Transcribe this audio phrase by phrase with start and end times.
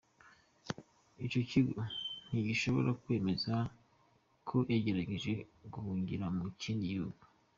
[1.25, 1.79] Ico kigo
[2.27, 3.53] ntigishobora kwemeza
[4.47, 5.31] ko yagerageje
[5.73, 7.21] guhungira mu kindi gihugu.